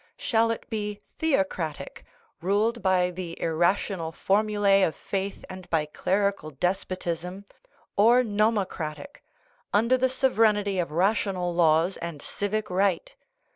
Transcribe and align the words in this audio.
Shall 0.17 0.49
it 0.49 0.67
be 0.67 0.99
theocratic 1.19 2.03
ruled 2.41 2.81
by 2.81 3.11
the 3.11 3.39
irrational 3.39 4.11
formulae 4.11 4.81
of 4.81 4.95
faith 4.95 5.45
and 5.47 5.69
by 5.69 5.85
clerical 5.85 6.49
despotism 6.49 7.45
or 7.95 8.23
nomocratic 8.23 9.21
under 9.71 9.97
the 9.97 10.09
sov 10.09 10.37
ereignty 10.37 10.81
of 10.81 10.89
rational 10.91 11.53
laws 11.53 11.97
and 11.97 12.19
civic 12.19 12.71
right? 12.71 13.15